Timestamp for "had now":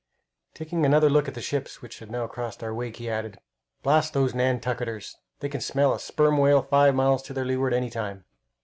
1.99-2.25